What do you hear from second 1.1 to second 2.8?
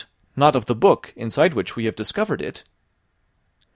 inside which we have discovered it?"